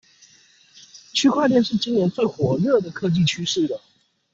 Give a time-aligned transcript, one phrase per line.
[1.13, 3.79] 區塊鏈是今年最火熱的科技趨勢了